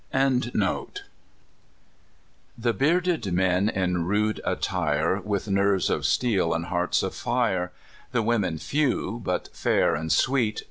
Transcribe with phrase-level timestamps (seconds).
[0.15, 0.91] OLD TUOLUMNE
[1.63, 7.71] * The bearded men in rude attire, With nerves of steel and hearts of fire;
[8.11, 10.59] The women few, but fair and sweet.